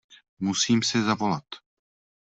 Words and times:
Musím 0.39 0.83
si 0.83 1.01
zavolat. 1.03 1.45